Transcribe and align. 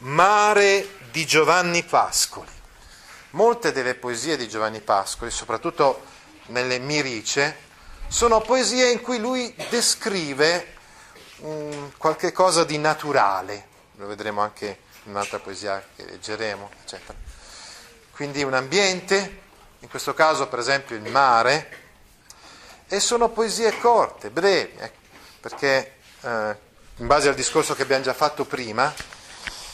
Mare 0.00 0.88
di 1.10 1.26
Giovanni 1.26 1.82
Pascoli. 1.82 2.48
Molte 3.32 3.70
delle 3.70 3.94
poesie 3.94 4.38
di 4.38 4.48
Giovanni 4.48 4.80
Pascoli, 4.80 5.30
soprattutto 5.30 6.04
nelle 6.46 6.78
Mirice, 6.78 7.68
sono 8.08 8.40
poesie 8.40 8.90
in 8.90 9.02
cui 9.02 9.18
lui 9.18 9.54
descrive 9.68 10.74
um, 11.40 11.92
qualche 11.98 12.32
cosa 12.32 12.64
di 12.64 12.78
naturale. 12.78 13.66
Lo 13.96 14.06
vedremo 14.06 14.40
anche 14.40 14.78
in 15.04 15.10
un'altra 15.12 15.38
poesia 15.38 15.84
che 15.94 16.06
leggeremo, 16.06 16.70
eccetera. 16.82 17.18
Quindi 18.12 18.42
un 18.42 18.54
ambiente, 18.54 19.40
in 19.80 19.88
questo 19.90 20.14
caso 20.14 20.48
per 20.48 20.60
esempio 20.60 20.96
il 20.96 21.10
mare, 21.10 21.76
e 22.88 23.00
sono 23.00 23.28
poesie 23.28 23.78
corte, 23.78 24.30
brevi, 24.30 24.78
eh, 24.78 24.92
perché 25.40 25.96
eh, 26.22 26.56
in 26.96 27.06
base 27.06 27.28
al 27.28 27.34
discorso 27.34 27.74
che 27.74 27.82
abbiamo 27.82 28.02
già 28.02 28.14
fatto 28.14 28.46
prima, 28.46 29.18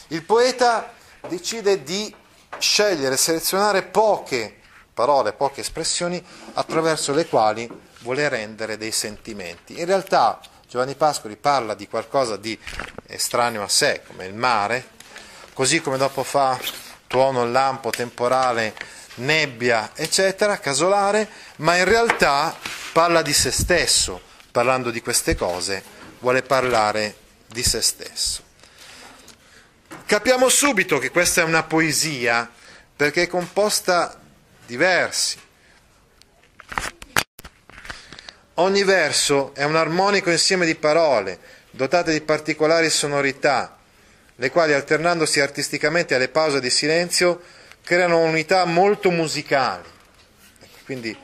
il 0.08 0.22
poeta 0.22 0.92
decide 1.28 1.82
di 1.82 2.14
scegliere, 2.58 3.16
selezionare 3.16 3.82
poche 3.82 4.54
parole, 4.94 5.32
poche 5.32 5.60
espressioni 5.60 6.24
attraverso 6.54 7.12
le 7.12 7.26
quali 7.26 7.68
vuole 8.00 8.28
rendere 8.28 8.76
dei 8.76 8.92
sentimenti. 8.92 9.78
In 9.78 9.84
realtà 9.84 10.40
Giovanni 10.68 10.94
Pascoli 10.94 11.36
parla 11.36 11.74
di 11.74 11.88
qualcosa 11.88 12.36
di 12.36 12.58
estraneo 13.06 13.62
a 13.62 13.68
sé, 13.68 14.02
come 14.06 14.26
il 14.26 14.34
mare, 14.34 14.88
così 15.52 15.80
come 15.80 15.96
dopo 15.96 16.22
fa 16.22 16.58
tuono, 17.06 17.46
lampo, 17.46 17.90
temporale, 17.90 18.74
nebbia, 19.16 19.90
eccetera, 19.94 20.58
casolare, 20.58 21.28
ma 21.56 21.76
in 21.76 21.84
realtà 21.84 22.54
parla 22.92 23.22
di 23.22 23.32
se 23.32 23.50
stesso, 23.50 24.20
parlando 24.50 24.90
di 24.90 25.02
queste 25.02 25.34
cose, 25.34 25.82
vuole 26.20 26.42
parlare 26.42 27.16
di 27.46 27.62
se 27.62 27.80
stesso. 27.82 28.45
Capiamo 30.06 30.48
subito 30.48 30.98
che 30.98 31.10
questa 31.10 31.40
è 31.40 31.44
una 31.44 31.64
poesia 31.64 32.48
perché 32.94 33.22
è 33.22 33.26
composta 33.26 34.16
di 34.64 34.76
versi. 34.76 35.36
Ogni 38.54 38.84
verso 38.84 39.52
è 39.52 39.64
un 39.64 39.74
armonico 39.74 40.30
insieme 40.30 40.64
di 40.64 40.76
parole, 40.76 41.40
dotate 41.72 42.12
di 42.12 42.20
particolari 42.20 42.88
sonorità, 42.88 43.78
le 44.36 44.50
quali 44.52 44.74
alternandosi 44.74 45.40
artisticamente 45.40 46.14
alle 46.14 46.28
pause 46.28 46.60
di 46.60 46.70
silenzio 46.70 47.42
creano 47.82 48.20
unità 48.20 48.64
molto 48.64 49.10
musicali. 49.10 49.88
Quindi 50.84 51.18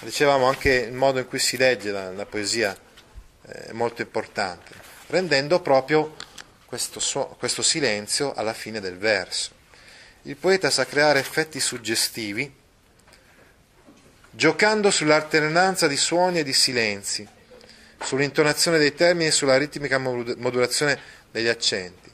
dicevamo 0.00 0.46
anche 0.46 0.74
il 0.74 0.92
modo 0.92 1.18
in 1.18 1.26
cui 1.26 1.38
si 1.38 1.56
legge 1.56 1.90
la, 1.90 2.12
la 2.12 2.26
poesia 2.26 2.76
eh, 3.46 3.68
è 3.68 3.72
molto 3.72 4.02
importante, 4.02 4.74
rendendo 5.06 5.62
proprio 5.62 6.14
questo, 6.68 7.00
suo, 7.00 7.28
questo 7.38 7.62
silenzio 7.62 8.34
alla 8.34 8.52
fine 8.52 8.78
del 8.78 8.98
verso. 8.98 9.52
Il 10.22 10.36
poeta 10.36 10.68
sa 10.68 10.84
creare 10.84 11.18
effetti 11.18 11.60
suggestivi 11.60 12.54
giocando 14.30 14.90
sull'alternanza 14.90 15.86
di 15.86 15.96
suoni 15.96 16.40
e 16.40 16.44
di 16.44 16.52
silenzi, 16.52 17.26
sull'intonazione 18.00 18.76
dei 18.76 18.94
termini 18.94 19.28
e 19.28 19.32
sulla 19.32 19.56
ritmica 19.56 19.96
modulazione 19.96 21.00
degli 21.30 21.48
accenti. 21.48 22.12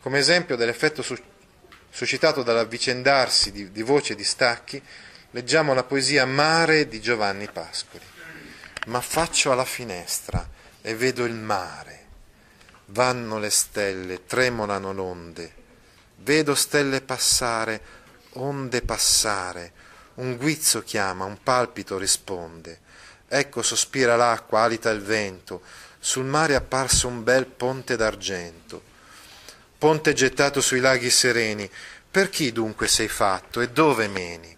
Come 0.00 0.18
esempio 0.18 0.56
dell'effetto 0.56 1.04
suscitato 1.90 2.42
dall'avvicendarsi 2.42 3.52
di, 3.52 3.70
di 3.70 3.82
voci 3.82 4.12
e 4.12 4.16
di 4.16 4.24
stacchi, 4.24 4.82
leggiamo 5.30 5.74
la 5.74 5.84
poesia 5.84 6.26
Mare 6.26 6.88
di 6.88 7.00
Giovanni 7.00 7.48
Pascoli. 7.50 8.04
Ma 8.86 9.00
faccio 9.00 9.52
alla 9.52 9.64
finestra 9.64 10.46
e 10.82 10.94
vedo 10.96 11.24
il 11.24 11.34
mare. 11.34 12.03
Vanno 12.94 13.38
le 13.38 13.50
stelle, 13.50 14.24
tremolano 14.24 14.92
l'onde. 14.92 15.52
Vedo 16.18 16.54
stelle 16.54 17.00
passare, 17.00 17.80
onde 18.34 18.82
passare. 18.82 19.72
Un 20.14 20.36
guizzo 20.36 20.82
chiama, 20.82 21.24
un 21.24 21.42
palpito 21.42 21.98
risponde. 21.98 22.80
Ecco 23.26 23.62
sospira 23.62 24.16
l'acqua, 24.16 24.60
alita 24.60 24.90
il 24.90 25.02
vento. 25.02 25.62
Sul 25.98 26.24
mare 26.24 26.52
è 26.52 26.56
apparso 26.56 27.08
un 27.08 27.22
bel 27.22 27.46
ponte 27.46 27.96
d'argento 27.96 28.92
ponte 29.84 30.14
gettato 30.14 30.62
sui 30.62 30.80
laghi 30.80 31.10
sereni. 31.10 31.70
Per 32.10 32.30
chi 32.30 32.52
dunque 32.52 32.88
sei 32.88 33.06
fatto 33.06 33.60
e 33.60 33.68
dove 33.68 34.08
meni? 34.08 34.56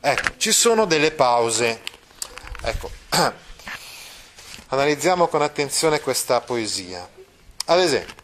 Ecco, 0.00 0.36
ci 0.36 0.52
sono 0.52 0.84
delle 0.84 1.12
pause. 1.12 1.80
Ecco, 2.60 2.90
analizziamo 4.68 5.28
con 5.28 5.40
attenzione 5.40 6.00
questa 6.00 6.42
poesia. 6.42 7.08
Ad 7.70 7.78
esempio, 7.78 8.14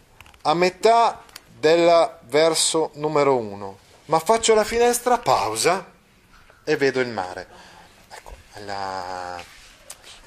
a 0.43 0.55
metà 0.55 1.23
del 1.59 2.19
verso 2.25 2.91
numero 2.95 3.37
uno, 3.37 3.79
ma 4.07 4.19
faccio 4.19 4.55
la 4.55 4.65
finestra, 4.65 5.19
pausa 5.19 5.93
e 6.65 6.77
vedo 6.77 7.01
il 7.01 7.09
mare. 7.09 7.47
Ecco, 8.11 8.33
la, 8.65 9.41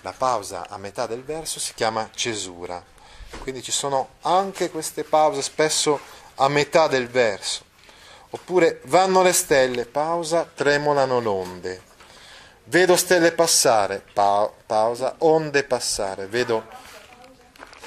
la 0.01 0.13
pausa 0.17 0.67
a 0.69 0.77
metà 0.77 1.05
del 1.05 1.23
verso 1.23 1.59
si 1.59 1.73
chiama 1.73 2.09
cesura 2.13 2.97
quindi 3.37 3.61
ci 3.61 3.71
sono 3.71 4.15
anche 4.21 4.69
queste 4.69 5.03
pause 5.03 5.41
spesso 5.41 5.99
a 6.35 6.47
metà 6.49 6.87
del 6.87 7.07
verso. 7.07 7.63
Oppure 8.31 8.81
vanno 8.85 9.21
le 9.21 9.33
stelle, 9.33 9.85
pausa, 9.85 10.49
tremolano 10.53 11.19
l'onde. 11.19 11.83
Vedo 12.65 12.95
stelle 12.95 13.31
passare, 13.31 14.03
pa- 14.13 14.51
pausa, 14.65 15.15
onde 15.19 15.63
passare. 15.63 16.27
Vedo... 16.27 16.65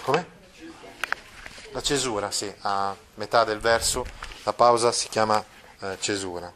Come? 0.02 0.40
La 1.72 1.80
cesura, 1.80 2.30
sì, 2.30 2.52
a 2.60 2.94
metà 3.14 3.44
del 3.44 3.58
verso 3.58 4.04
la 4.42 4.52
pausa 4.52 4.92
si 4.92 5.08
chiama 5.08 5.42
eh, 5.80 5.96
cesura. 6.00 6.52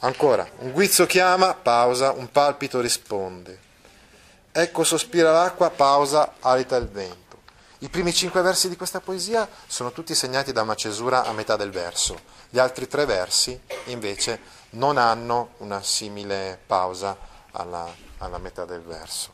Ancora, 0.00 0.48
un 0.58 0.72
guizzo 0.72 1.06
chiama, 1.06 1.54
pausa, 1.54 2.10
un 2.10 2.28
palpito 2.28 2.80
risponde. 2.80 3.68
Ecco 4.50 4.82
sospira 4.82 5.30
l'acqua, 5.30 5.70
pausa, 5.70 6.34
alita 6.40 6.74
il 6.76 6.88
vento. 6.88 7.38
I 7.80 7.88
primi 7.88 8.12
cinque 8.12 8.42
versi 8.42 8.68
di 8.68 8.76
questa 8.76 9.00
poesia 9.00 9.48
sono 9.68 9.92
tutti 9.92 10.14
segnati 10.14 10.52
da 10.52 10.62
una 10.62 10.74
cesura 10.74 11.24
a 11.24 11.32
metà 11.32 11.54
del 11.54 11.70
verso, 11.70 12.18
gli 12.48 12.58
altri 12.58 12.88
tre 12.88 13.04
versi 13.06 13.58
invece 13.84 14.40
non 14.70 14.98
hanno 14.98 15.50
una 15.58 15.82
simile 15.82 16.58
pausa 16.66 17.16
alla, 17.52 17.88
alla 18.18 18.38
metà 18.38 18.64
del 18.64 18.82
verso. 18.82 19.32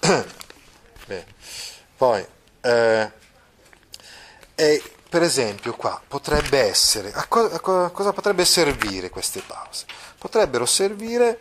Bene. 1.06 1.26
Poi, 1.96 2.26
eh, 2.60 3.12
e 4.60 4.82
per 5.08 5.22
esempio 5.22 5.76
qua 5.76 6.02
potrebbe 6.06 6.58
essere, 6.58 7.12
a, 7.12 7.26
co- 7.28 7.48
a 7.48 7.60
co- 7.60 7.92
cosa 7.92 8.12
potrebbe 8.12 8.44
servire 8.44 9.08
queste 9.08 9.40
pause? 9.40 9.86
Potrebbero 10.18 10.66
servire 10.66 11.38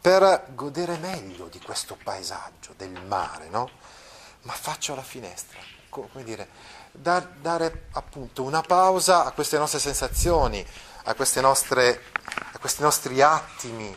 per 0.00 0.46
godere 0.54 0.96
meglio 0.96 1.48
di 1.48 1.60
questo 1.60 1.98
paesaggio 2.02 2.72
del 2.74 2.98
mare, 3.06 3.50
no? 3.50 3.68
ma 4.44 4.52
faccio 4.54 4.94
la 4.94 5.02
finestra, 5.02 5.58
come 5.90 6.24
dire, 6.24 6.48
dar, 6.92 7.26
dare 7.42 7.88
appunto 7.92 8.42
una 8.42 8.62
pausa 8.62 9.26
a 9.26 9.32
queste 9.32 9.58
nostre 9.58 9.78
sensazioni, 9.78 10.66
a, 11.04 11.14
nostre, 11.42 12.04
a 12.52 12.58
questi 12.58 12.80
nostri 12.80 13.20
attimi 13.20 13.94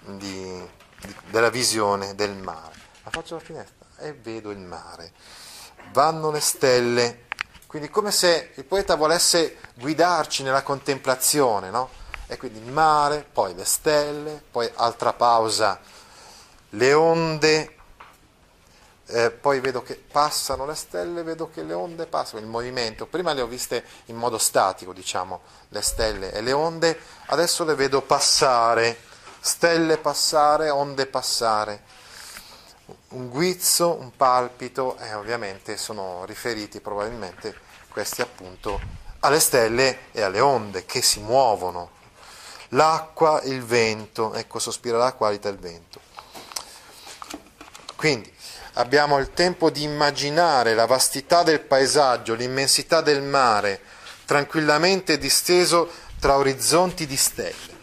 di, 0.00 0.68
di, 0.98 1.16
della 1.30 1.48
visione 1.48 2.14
del 2.14 2.36
mare. 2.36 2.74
Ma 3.02 3.10
faccio 3.10 3.36
la 3.36 3.40
finestra 3.40 3.86
e 3.96 4.12
vedo 4.12 4.50
il 4.50 4.58
mare. 4.58 5.12
Vanno 5.92 6.30
le 6.30 6.40
stelle, 6.40 7.24
quindi 7.74 7.90
come 7.90 8.12
se 8.12 8.52
il 8.54 8.64
poeta 8.64 8.94
volesse 8.94 9.56
guidarci 9.74 10.44
nella 10.44 10.62
contemplazione, 10.62 11.70
no? 11.70 11.90
E 12.28 12.36
quindi 12.36 12.60
il 12.60 12.70
mare, 12.70 13.26
poi 13.32 13.52
le 13.52 13.64
stelle, 13.64 14.40
poi 14.48 14.70
altra 14.76 15.12
pausa, 15.12 15.80
le 16.68 16.92
onde, 16.92 17.76
eh, 19.06 19.32
poi 19.32 19.58
vedo 19.58 19.82
che 19.82 19.96
passano 19.96 20.66
le 20.66 20.76
stelle, 20.76 21.24
vedo 21.24 21.50
che 21.50 21.64
le 21.64 21.72
onde 21.72 22.06
passano, 22.06 22.40
il 22.40 22.46
movimento, 22.46 23.06
prima 23.06 23.32
le 23.32 23.40
ho 23.40 23.48
viste 23.48 23.84
in 24.04 24.14
modo 24.14 24.38
statico, 24.38 24.92
diciamo, 24.92 25.40
le 25.70 25.82
stelle 25.82 26.30
e 26.32 26.42
le 26.42 26.52
onde, 26.52 26.96
adesso 27.26 27.64
le 27.64 27.74
vedo 27.74 28.02
passare, 28.02 29.00
stelle 29.40 29.98
passare, 29.98 30.70
onde 30.70 31.06
passare. 31.06 31.82
Un 33.14 33.28
guizzo, 33.28 33.94
un 33.98 34.14
palpito, 34.16 34.96
e 34.98 35.14
ovviamente 35.14 35.76
sono 35.76 36.24
riferiti 36.24 36.80
probabilmente 36.80 37.54
questi 37.88 38.20
appunto 38.20 38.80
alle 39.20 39.40
stelle 39.40 40.10
e 40.12 40.22
alle 40.22 40.40
onde 40.40 40.84
che 40.84 41.00
si 41.00 41.20
muovono. 41.20 41.90
L'acqua, 42.70 43.40
il 43.44 43.62
vento, 43.64 44.34
ecco 44.34 44.58
sospira 44.58 44.98
l'acqua, 44.98 45.28
alita 45.28 45.48
il 45.48 45.58
vento. 45.58 46.00
Quindi 47.94 48.32
abbiamo 48.74 49.18
il 49.18 49.32
tempo 49.32 49.70
di 49.70 49.82
immaginare 49.82 50.74
la 50.74 50.86
vastità 50.86 51.42
del 51.42 51.60
paesaggio, 51.60 52.34
l'immensità 52.34 53.00
del 53.00 53.22
mare, 53.22 53.80
tranquillamente 54.24 55.18
disteso 55.18 55.88
tra 56.18 56.36
orizzonti 56.36 57.06
di 57.06 57.16
stelle. 57.16 57.73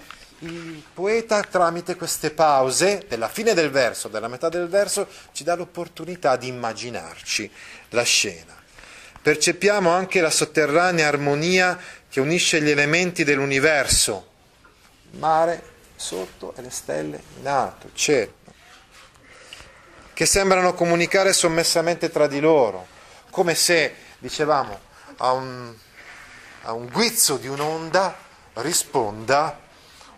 Il 0.43 0.83
poeta 0.91 1.41
tramite 1.41 1.95
queste 1.95 2.31
pause 2.31 3.05
della 3.07 3.27
fine 3.27 3.53
del 3.53 3.69
verso, 3.69 4.07
della 4.07 4.27
metà 4.27 4.49
del 4.49 4.67
verso, 4.67 5.07
ci 5.33 5.43
dà 5.43 5.53
l'opportunità 5.53 6.35
di 6.35 6.47
immaginarci 6.47 7.51
la 7.89 8.01
scena. 8.01 8.55
Percepiamo 9.21 9.91
anche 9.91 10.19
la 10.19 10.31
sotterranea 10.31 11.07
armonia 11.07 11.77
che 12.09 12.19
unisce 12.19 12.59
gli 12.59 12.71
elementi 12.71 13.23
dell'universo, 13.23 14.29
mare 15.11 15.61
sotto 15.95 16.55
e 16.57 16.63
le 16.63 16.71
stelle 16.71 17.21
in 17.39 17.47
alto, 17.47 17.91
cielo, 17.93 18.33
che 20.11 20.25
sembrano 20.25 20.73
comunicare 20.73 21.33
sommessamente 21.33 22.09
tra 22.09 22.25
di 22.25 22.39
loro, 22.39 22.87
come 23.29 23.53
se, 23.53 23.93
dicevamo, 24.17 24.79
a 25.17 25.33
un, 25.33 25.71
a 26.63 26.73
un 26.73 26.87
guizzo 26.87 27.37
di 27.37 27.47
un'onda 27.47 28.17
risponda 28.53 29.69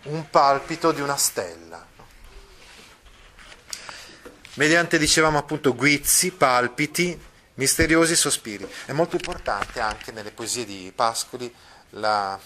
un 0.04 0.30
palpito 0.30 0.92
di 0.92 1.02
una 1.02 1.18
stella. 1.18 1.86
Mediante, 4.56 4.98
dicevamo 4.98 5.38
appunto, 5.38 5.74
guizzi, 5.74 6.32
palpiti, 6.32 7.20
misteriosi 7.56 8.16
sospiri. 8.16 8.70
È 8.86 8.92
molto 8.92 9.16
importante 9.16 9.80
anche 9.80 10.12
nelle 10.12 10.32
poesie 10.32 10.66
di 10.66 10.92
Pascoli 10.96 11.54
la, 11.92 12.40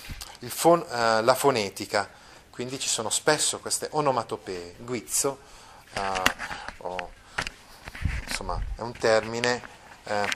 fon, 0.48 0.86
eh, 0.89 1.21
la 1.21 1.36
fonetica, 1.36 2.09
quindi 2.50 2.80
ci 2.80 2.88
sono 2.88 3.09
spesso 3.09 3.59
queste 3.59 3.88
onomatopee. 3.92 4.75
Guizzo, 4.77 5.39
eh, 5.94 6.21
oh, 6.77 7.12
insomma, 8.27 8.62
è 8.75 8.81
un 8.81 8.94
termine 8.98 9.62
eh, 10.06 10.30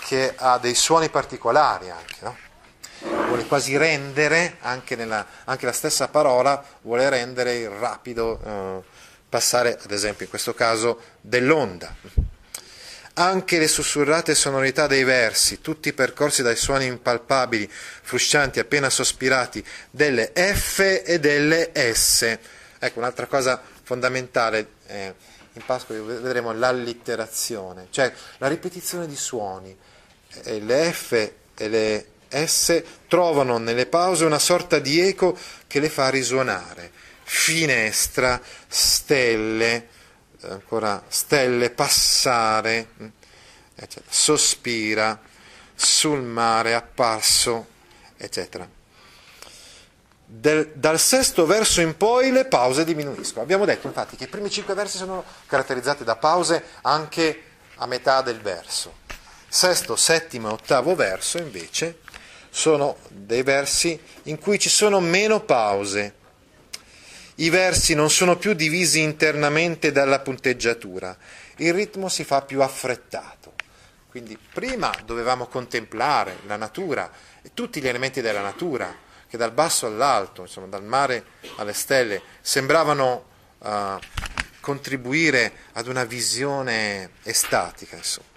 che 0.00 0.34
ha 0.36 0.58
dei 0.58 0.74
suoni 0.74 1.08
particolari 1.08 1.90
anche, 1.90 2.16
no? 2.20 2.36
Vuole 3.26 3.44
quasi 3.46 3.76
rendere, 3.76 4.56
anche, 4.60 4.96
nella, 4.96 5.26
anche, 5.44 5.66
la 5.66 5.72
stessa 5.72 6.08
parola, 6.08 6.62
vuole 6.82 7.08
rendere 7.08 7.56
il 7.56 7.68
rapido 7.68 8.40
eh, 8.44 8.82
passare, 9.28 9.78
ad 9.82 9.90
esempio 9.90 10.24
in 10.24 10.30
questo 10.30 10.54
caso, 10.54 11.00
dell'onda. 11.20 11.94
Anche 13.18 13.58
le 13.58 13.68
sussurrate 13.68 14.34
sonorità 14.34 14.86
dei 14.86 15.02
versi, 15.02 15.60
tutti 15.60 15.92
percorsi 15.92 16.42
dai 16.42 16.56
suoni 16.56 16.86
impalpabili, 16.86 17.68
fruscianti, 17.70 18.58
appena 18.58 18.90
sospirati, 18.90 19.64
delle 19.90 20.32
F 20.34 21.02
e 21.04 21.18
delle 21.18 21.72
S. 21.94 22.38
Ecco, 22.78 22.98
un'altra 22.98 23.26
cosa 23.26 23.60
fondamentale, 23.82 24.68
eh, 24.86 25.14
in 25.54 25.64
Pasqua 25.64 25.96
vedremo 26.02 26.52
l'allitterazione, 26.52 27.86
cioè 27.90 28.12
la 28.38 28.48
ripetizione 28.48 29.06
di 29.06 29.16
suoni. 29.16 29.76
Eh, 30.42 30.60
le 30.60 30.92
F 30.92 31.12
e 31.56 31.68
le 31.68 32.06
esse 32.28 32.84
trovano 33.08 33.58
nelle 33.58 33.86
pause 33.86 34.24
una 34.24 34.38
sorta 34.38 34.78
di 34.78 35.00
eco 35.00 35.36
che 35.66 35.80
le 35.80 35.88
fa 35.88 36.08
risuonare. 36.08 36.90
Finestra, 37.22 38.40
stelle, 38.68 39.88
ancora 40.42 41.02
stelle, 41.08 41.70
passare, 41.70 42.88
eccetera. 43.74 44.06
sospira, 44.08 45.20
sul 45.74 46.22
mare, 46.22 46.74
apparso, 46.74 47.66
eccetera. 48.16 48.68
Del, 50.28 50.72
dal 50.74 50.98
sesto 50.98 51.46
verso 51.46 51.80
in 51.80 51.96
poi 51.96 52.32
le 52.32 52.46
pause 52.46 52.84
diminuiscono. 52.84 53.42
Abbiamo 53.42 53.64
detto 53.64 53.86
infatti 53.86 54.16
che 54.16 54.24
i 54.24 54.28
primi 54.28 54.50
cinque 54.50 54.74
versi 54.74 54.96
sono 54.96 55.24
caratterizzati 55.46 56.02
da 56.02 56.16
pause 56.16 56.64
anche 56.82 57.42
a 57.76 57.86
metà 57.86 58.22
del 58.22 58.40
verso. 58.40 59.04
Sesto, 59.48 59.96
settimo 59.96 60.48
e 60.48 60.52
ottavo 60.52 60.94
verso 60.94 61.38
invece 61.38 62.00
sono 62.50 62.96
dei 63.08 63.42
versi 63.42 63.98
in 64.24 64.38
cui 64.38 64.58
ci 64.58 64.68
sono 64.68 65.00
meno 65.00 65.40
pause. 65.40 66.14
I 67.36 67.50
versi 67.50 67.94
non 67.94 68.10
sono 68.10 68.36
più 68.36 68.54
divisi 68.54 69.00
internamente 69.00 69.92
dalla 69.92 70.20
punteggiatura, 70.20 71.16
il 71.56 71.74
ritmo 71.74 72.08
si 72.08 72.24
fa 72.24 72.42
più 72.42 72.62
affrettato. 72.62 73.54
Quindi 74.08 74.38
prima 74.38 74.90
dovevamo 75.04 75.46
contemplare 75.46 76.38
la 76.46 76.56
natura 76.56 77.10
e 77.42 77.50
tutti 77.52 77.80
gli 77.80 77.88
elementi 77.88 78.22
della 78.22 78.40
natura 78.40 78.94
che 79.28 79.36
dal 79.36 79.52
basso 79.52 79.86
all'alto, 79.86 80.42
insomma 80.42 80.68
dal 80.68 80.84
mare 80.84 81.24
alle 81.56 81.74
stelle, 81.74 82.22
sembravano 82.40 83.26
uh, 83.58 83.98
contribuire 84.60 85.52
ad 85.72 85.88
una 85.88 86.04
visione 86.04 87.10
estatica. 87.22 87.96
Insomma. 87.96 88.35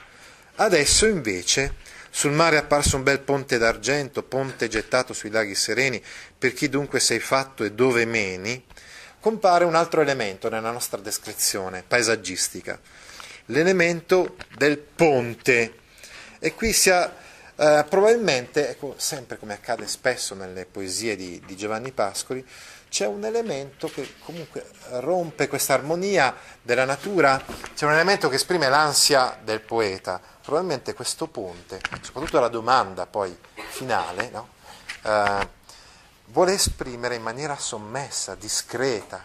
Adesso 0.61 1.05
invece 1.05 1.75
sul 2.09 2.33
mare 2.33 2.57
è 2.57 2.59
apparso 2.59 2.97
un 2.97 3.03
bel 3.03 3.21
ponte 3.21 3.57
d'argento, 3.57 4.23
ponte 4.23 4.67
gettato 4.67 5.13
sui 5.13 5.29
laghi 5.29 5.55
sereni, 5.55 6.03
per 6.37 6.51
chi 6.51 6.67
dunque 6.67 6.99
sei 6.99 7.21
fatto 7.21 7.63
e 7.63 7.71
dove 7.71 8.03
meni, 8.03 8.61
compare 9.21 9.63
un 9.63 9.75
altro 9.75 10.01
elemento 10.01 10.49
nella 10.49 10.71
nostra 10.71 10.99
descrizione 10.99 11.85
paesaggistica, 11.87 12.77
l'elemento 13.45 14.35
del 14.57 14.77
ponte. 14.77 15.75
E 16.39 16.53
qui 16.53 16.73
si 16.73 16.89
ha 16.89 17.09
eh, 17.55 17.85
probabilmente, 17.87 18.67
ecco, 18.67 18.95
sempre 18.97 19.37
come 19.37 19.53
accade 19.53 19.87
spesso 19.87 20.35
nelle 20.35 20.65
poesie 20.65 21.15
di, 21.15 21.41
di 21.45 21.55
Giovanni 21.55 21.93
Pascoli, 21.93 22.45
c'è 22.89 23.05
un 23.05 23.23
elemento 23.23 23.87
che 23.87 24.15
comunque 24.23 24.67
rompe 24.99 25.47
questa 25.47 25.75
armonia 25.75 26.35
della 26.61 26.85
natura, 26.85 27.41
c'è 27.75 27.85
un 27.85 27.93
elemento 27.93 28.29
che 28.29 28.35
esprime 28.35 28.67
l'ansia 28.67 29.37
del 29.43 29.61
poeta, 29.61 30.19
probabilmente 30.41 30.93
questo 30.93 31.27
ponte, 31.27 31.79
soprattutto 32.01 32.39
la 32.39 32.47
domanda 32.47 33.05
poi 33.05 33.37
finale, 33.69 34.29
no? 34.31 34.49
eh, 35.03 35.49
vuole 36.25 36.53
esprimere 36.53 37.15
in 37.15 37.21
maniera 37.21 37.55
sommessa, 37.57 38.33
discreta, 38.33 39.23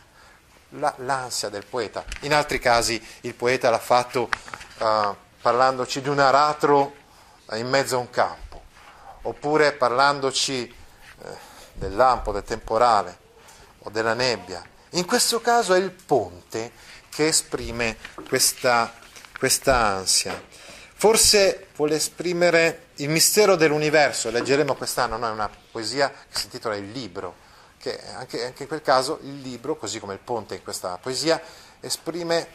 la, 0.70 0.92
l'ansia 0.98 1.48
del 1.48 1.64
poeta. 1.64 2.04
In 2.20 2.34
altri 2.34 2.58
casi 2.58 3.02
il 3.22 3.34
poeta 3.34 3.70
l'ha 3.70 3.78
fatto 3.78 4.28
eh, 4.78 5.14
parlandoci 5.40 6.02
di 6.02 6.08
un 6.10 6.18
aratro 6.18 6.94
in 7.52 7.68
mezzo 7.68 7.96
a 7.96 8.00
un 8.00 8.10
campo, 8.10 8.62
oppure 9.22 9.72
parlandoci 9.72 10.68
eh, 10.68 11.28
del 11.72 11.96
lampo, 11.96 12.30
del 12.30 12.42
temporale 12.42 13.22
o 13.84 13.90
della 13.90 14.14
nebbia. 14.14 14.62
In 14.90 15.06
questo 15.06 15.40
caso 15.40 15.74
è 15.74 15.78
il 15.78 15.90
ponte 15.90 16.72
che 17.08 17.28
esprime 17.28 17.96
questa, 18.28 18.92
questa 19.38 19.76
ansia. 19.76 20.42
Forse 20.96 21.68
vuole 21.76 21.96
esprimere 21.96 22.86
il 22.96 23.08
mistero 23.08 23.56
dell'universo, 23.56 24.30
leggeremo 24.30 24.74
quest'anno, 24.74 25.16
no? 25.16 25.30
una 25.30 25.50
poesia 25.70 26.10
che 26.10 26.38
si 26.38 26.44
intitola 26.44 26.76
Il 26.76 26.90
libro, 26.90 27.36
che 27.78 28.00
anche, 28.14 28.44
anche, 28.44 28.62
in 28.62 28.68
quel 28.68 28.82
caso 28.82 29.18
il 29.22 29.40
libro, 29.40 29.76
così 29.76 29.98
come 29.98 30.14
il 30.14 30.20
ponte 30.20 30.54
in 30.54 30.62
questa 30.62 30.96
poesia, 30.98 31.40
esprime 31.80 32.48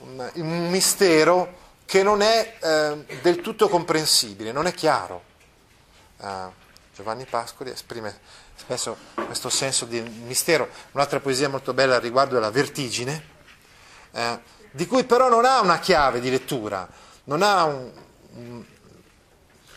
un, 0.00 0.30
un 0.34 0.70
mistero 0.70 1.66
che 1.84 2.02
non 2.02 2.20
è 2.20 2.58
eh, 2.60 3.18
del 3.22 3.40
tutto 3.40 3.68
comprensibile, 3.68 4.52
non 4.52 4.66
è 4.66 4.74
chiaro. 4.74 5.24
Uh, 6.18 6.52
Giovanni 6.94 7.24
Pascoli 7.24 7.70
esprime 7.70 8.20
spesso 8.58 8.96
questo 9.14 9.48
senso 9.48 9.84
di 9.84 10.00
mistero. 10.00 10.68
Un'altra 10.92 11.20
poesia 11.20 11.48
molto 11.48 11.72
bella 11.72 11.96
al 11.96 12.02
riguardo 12.02 12.36
è 12.36 12.40
La 12.40 12.50
vertigine, 12.50 13.24
eh, 14.12 14.38
di 14.70 14.86
cui 14.86 15.04
però 15.04 15.28
non 15.28 15.44
ha 15.44 15.60
una 15.60 15.78
chiave 15.78 16.20
di 16.20 16.30
lettura 16.30 17.06
non 17.28 17.42
ha, 17.42 17.64
un, 17.64 17.90
un, 18.34 18.64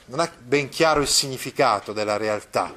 non 0.06 0.20
ha 0.20 0.32
ben 0.40 0.70
chiaro 0.70 1.02
il 1.02 1.08
significato 1.08 1.94
della 1.94 2.18
realtà. 2.18 2.74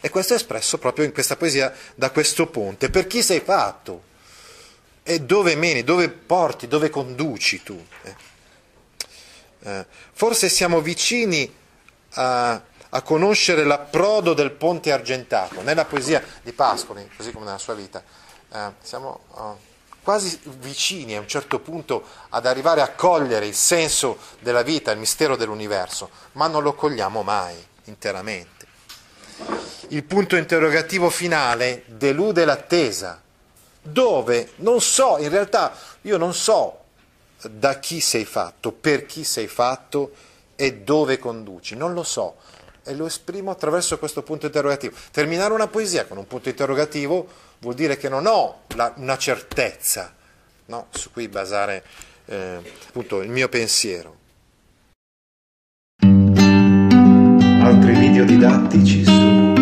E 0.00 0.10
questo 0.10 0.32
è 0.34 0.36
espresso 0.36 0.78
proprio 0.78 1.04
in 1.06 1.12
questa 1.12 1.36
poesia 1.36 1.74
da 1.94 2.10
questo 2.10 2.46
ponte. 2.46 2.90
Per 2.90 3.06
chi 3.06 3.22
sei 3.22 3.40
fatto? 3.40 4.12
E 5.02 5.20
dove 5.20 5.54
meni, 5.54 5.84
dove 5.84 6.08
porti, 6.08 6.66
dove 6.66 6.90
conduci 6.90 7.62
tu? 7.62 7.86
Eh? 8.02 8.14
Eh, 9.60 9.86
forse 10.12 10.48
siamo 10.48 10.80
vicini 10.80 11.54
a, 12.14 12.62
a, 12.94 13.02
conoscere 13.02 13.64
l'approdo 13.64 14.34
del 14.34 14.52
ponte 14.52 14.92
argentato. 14.92 15.62
Nella 15.62 15.84
poesia 15.84 16.22
di 16.42 16.52
Pascoli, 16.52 17.08
così 17.16 17.32
come 17.32 17.44
nella 17.44 17.58
sua 17.58 17.74
vita, 17.74 18.02
eh, 18.52 18.72
siamo... 18.80 19.20
Uh, 19.32 19.72
quasi 20.04 20.38
vicini 20.58 21.16
a 21.16 21.20
un 21.20 21.26
certo 21.26 21.60
punto 21.60 22.04
ad 22.28 22.44
arrivare 22.44 22.82
a 22.82 22.90
cogliere 22.90 23.46
il 23.46 23.54
senso 23.54 24.18
della 24.40 24.60
vita, 24.60 24.92
il 24.92 24.98
mistero 24.98 25.34
dell'universo, 25.34 26.10
ma 26.32 26.46
non 26.46 26.62
lo 26.62 26.74
cogliamo 26.74 27.22
mai 27.22 27.56
interamente. 27.84 28.66
Il 29.88 30.04
punto 30.04 30.36
interrogativo 30.36 31.08
finale 31.08 31.84
delude 31.86 32.44
l'attesa, 32.44 33.20
dove 33.80 34.52
non 34.56 34.82
so, 34.82 35.16
in 35.18 35.30
realtà 35.30 35.74
io 36.02 36.18
non 36.18 36.34
so 36.34 36.80
da 37.40 37.78
chi 37.78 38.00
sei 38.00 38.26
fatto, 38.26 38.72
per 38.72 39.06
chi 39.06 39.24
sei 39.24 39.48
fatto 39.48 40.12
e 40.54 40.74
dove 40.76 41.18
conduci, 41.18 41.76
non 41.76 41.94
lo 41.94 42.02
so 42.02 42.36
e 42.84 42.94
lo 42.94 43.06
esprimo 43.06 43.50
attraverso 43.50 43.98
questo 43.98 44.22
punto 44.22 44.46
interrogativo. 44.46 44.94
Terminare 45.10 45.52
una 45.54 45.68
poesia 45.68 46.06
con 46.06 46.18
un 46.18 46.26
punto 46.26 46.48
interrogativo 46.48 47.26
vuol 47.58 47.74
dire 47.74 47.96
che 47.96 48.08
non 48.08 48.26
ho 48.26 48.62
la, 48.76 48.92
una 48.96 49.16
certezza 49.16 50.14
no? 50.66 50.86
su 50.90 51.10
cui 51.10 51.28
basare 51.28 51.82
eh, 52.26 52.58
appunto 52.88 53.22
il 53.22 53.30
mio 53.30 53.48
pensiero. 53.48 54.16
Altri 57.62 57.94
video 57.94 58.24
didattici 58.24 59.04
su 59.04 59.54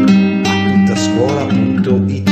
appuntascuola.it 0.44 2.31